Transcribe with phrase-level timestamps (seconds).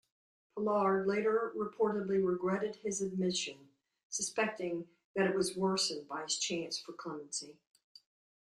[0.55, 3.69] Pollard later reportedly regretted his admission,
[4.09, 7.59] suspecting that it worsened his chances for clemency.